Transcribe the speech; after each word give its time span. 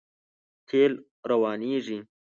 تېل 0.67 0.93
روانېږي. 1.29 1.97